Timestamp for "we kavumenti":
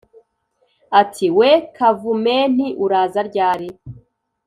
1.39-2.65